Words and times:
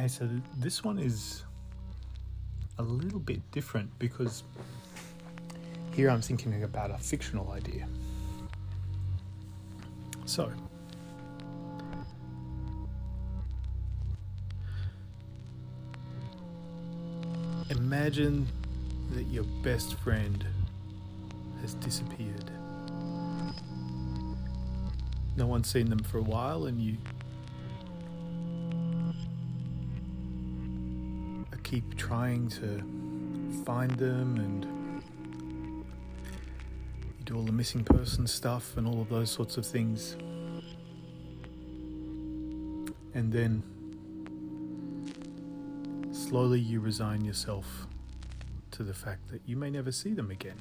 Hey, 0.00 0.08
so 0.08 0.26
this 0.56 0.82
one 0.82 0.98
is 0.98 1.42
a 2.78 2.82
little 2.82 3.18
bit 3.18 3.42
different 3.50 3.90
because 3.98 4.44
here 5.92 6.08
I'm 6.08 6.22
thinking 6.22 6.62
about 6.62 6.90
a 6.90 6.96
fictional 6.96 7.52
idea. 7.52 7.86
So, 10.24 10.50
imagine 17.68 18.46
that 19.10 19.24
your 19.24 19.44
best 19.62 19.96
friend 19.96 20.42
has 21.60 21.74
disappeared. 21.74 22.50
No 25.36 25.46
one's 25.46 25.68
seen 25.68 25.90
them 25.90 26.02
for 26.02 26.16
a 26.16 26.22
while, 26.22 26.64
and 26.64 26.80
you 26.80 26.96
keep 31.62 31.96
trying 31.96 32.48
to 32.48 32.82
find 33.64 33.90
them 33.92 34.36
and 34.36 35.84
you 37.18 37.24
do 37.24 37.36
all 37.36 37.42
the 37.42 37.52
missing 37.52 37.84
person 37.84 38.26
stuff 38.26 38.76
and 38.76 38.86
all 38.86 39.00
of 39.00 39.08
those 39.08 39.30
sorts 39.30 39.56
of 39.56 39.66
things. 39.66 40.16
And 43.14 43.32
then 43.32 43.62
slowly 46.12 46.60
you 46.60 46.80
resign 46.80 47.24
yourself 47.24 47.86
to 48.72 48.82
the 48.82 48.94
fact 48.94 49.28
that 49.28 49.42
you 49.46 49.56
may 49.56 49.70
never 49.70 49.92
see 49.92 50.14
them 50.14 50.30
again. 50.30 50.58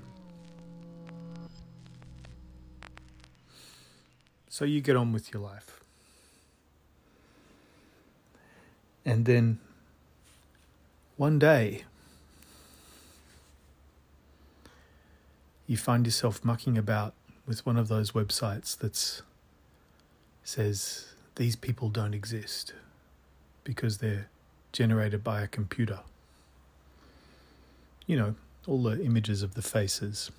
So 4.49 4.65
you 4.65 4.81
get 4.81 4.95
on 4.95 5.13
with 5.13 5.33
your 5.33 5.41
life. 5.41 5.79
And 9.05 9.25
then 9.25 9.59
one 11.19 11.37
day, 11.37 11.83
you 15.67 15.75
find 15.75 16.05
yourself 16.05 16.45
mucking 16.45 16.77
about 16.77 17.13
with 17.45 17.65
one 17.65 17.75
of 17.75 17.89
those 17.89 18.13
websites 18.13 18.77
that 18.77 19.21
says 20.45 21.13
these 21.35 21.57
people 21.57 21.89
don't 21.89 22.13
exist 22.13 22.71
because 23.65 23.97
they're 23.97 24.29
generated 24.71 25.21
by 25.21 25.41
a 25.41 25.47
computer. 25.47 25.99
You 28.07 28.15
know, 28.15 28.35
all 28.65 28.81
the 28.81 29.03
images 29.03 29.43
of 29.43 29.55
the 29.55 29.61
faces. 29.61 30.31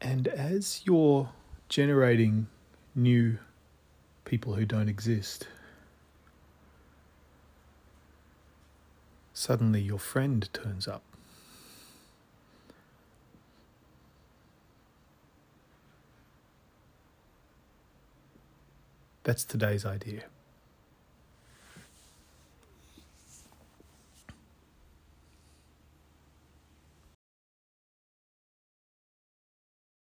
And 0.00 0.26
as 0.26 0.80
you're 0.84 1.28
generating 1.68 2.48
new 2.96 3.38
people 4.24 4.54
who 4.54 4.64
don't 4.64 4.88
exist, 4.88 5.46
Suddenly, 9.40 9.82
your 9.82 10.00
friend 10.00 10.52
turns 10.52 10.88
up. 10.88 11.04
That's 19.22 19.44
today's 19.44 19.86
idea. 19.86 20.24